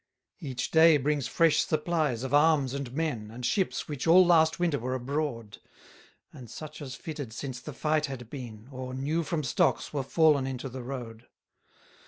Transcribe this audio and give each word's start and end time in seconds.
150 0.39 0.49
Each 0.51 0.71
day 0.71 0.97
brings 0.97 1.27
fresh 1.27 1.59
supplies 1.61 2.23
of 2.23 2.33
arms 2.33 2.73
and 2.73 2.91
men, 2.91 3.29
And 3.29 3.45
ships 3.45 3.87
which 3.87 4.07
all 4.07 4.25
last 4.25 4.59
winter 4.59 4.79
were 4.79 4.95
abroad; 4.95 5.59
And 6.33 6.49
such 6.49 6.81
as 6.81 6.95
fitted 6.95 7.31
since 7.33 7.59
the 7.61 7.71
fight 7.71 8.07
had 8.07 8.27
been, 8.27 8.67
Or, 8.71 8.95
new 8.95 9.21
from 9.21 9.43
stocks, 9.43 9.93
were 9.93 10.01
fallen 10.01 10.47
into 10.47 10.69
the 10.69 10.81
road. 10.81 11.27